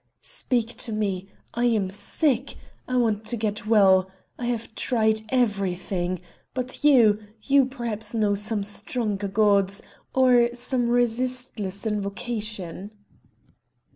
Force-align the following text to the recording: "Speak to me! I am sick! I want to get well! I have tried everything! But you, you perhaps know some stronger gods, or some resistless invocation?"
"Speak 0.23 0.75
to 0.77 0.91
me! 0.91 1.29
I 1.53 1.65
am 1.65 1.91
sick! 1.91 2.55
I 2.87 2.97
want 2.97 3.23
to 3.25 3.37
get 3.37 3.67
well! 3.67 4.09
I 4.39 4.47
have 4.47 4.73
tried 4.73 5.21
everything! 5.29 6.21
But 6.55 6.83
you, 6.83 7.19
you 7.43 7.65
perhaps 7.65 8.15
know 8.15 8.33
some 8.33 8.63
stronger 8.63 9.27
gods, 9.27 9.83
or 10.15 10.55
some 10.55 10.89
resistless 10.89 11.85
invocation?" 11.85 12.89